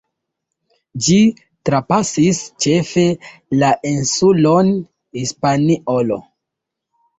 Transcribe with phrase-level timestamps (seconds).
[1.07, 1.17] Ĝi
[1.69, 3.05] trapasis ĉefe
[3.61, 4.75] la insulon
[5.21, 6.23] Hispaniolo.